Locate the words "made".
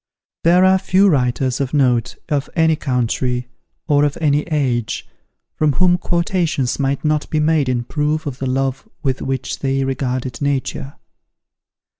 7.39-7.69